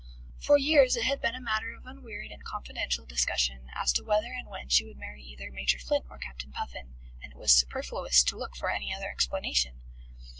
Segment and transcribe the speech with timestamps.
[0.39, 4.33] For years it had been a matter of unwearied and confidential discussion as to whether
[4.33, 8.23] and when she would marry either Major Flint or Captain Puffin, and it was superfluous
[8.23, 9.83] to look for any other explanation.